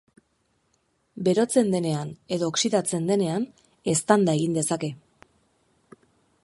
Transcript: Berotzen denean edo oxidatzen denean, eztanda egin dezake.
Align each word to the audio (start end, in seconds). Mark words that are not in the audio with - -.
Berotzen 1.27 1.69
denean 1.75 2.13
edo 2.37 2.49
oxidatzen 2.53 3.05
denean, 3.13 3.47
eztanda 3.95 4.37
egin 4.41 4.61
dezake. 4.61 4.91